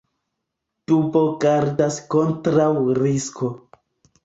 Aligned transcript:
Dubo 0.91 1.21
gardas 1.43 2.01
kontraŭ 2.15 2.73
risko. 3.03 3.55